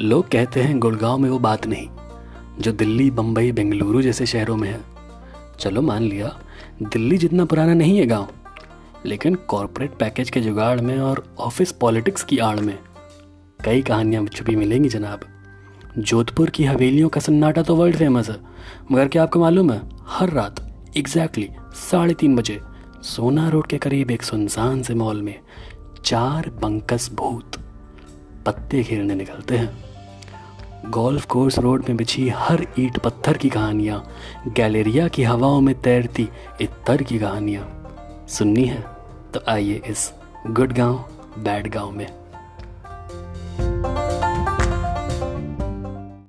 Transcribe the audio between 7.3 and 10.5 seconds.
पुराना नहीं है गाँव, लेकिन कॉरपोरेट पैकेज के